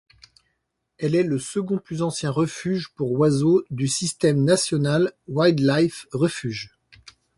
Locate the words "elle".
0.97-1.13